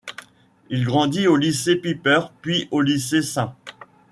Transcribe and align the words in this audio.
Il 0.71 0.83
grandit 0.83 1.27
au 1.27 1.35
lycée 1.35 1.75
Piper 1.75 2.21
puis 2.41 2.67
au 2.71 2.81
lycée 2.81 3.21
St. 3.21 3.51